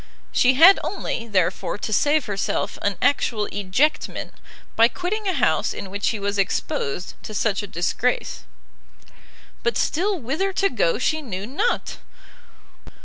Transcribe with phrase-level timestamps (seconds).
[0.31, 4.31] She had only, therefore, to save herself an actual ejectment,
[4.75, 8.43] by quitting a house in which she was exposed to such a disgrace.
[9.61, 11.97] But still whither to go she knew not!